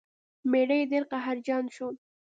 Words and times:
میړه 0.51 0.75
یې 0.79 0.85
ډیر 0.91 1.03
قهرجن 1.11 1.65
شو. 1.75 1.87